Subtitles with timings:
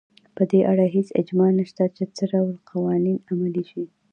[0.35, 3.83] په دې اړه هېڅ اجماع نشته چې څه ډول قوانین عملي شي.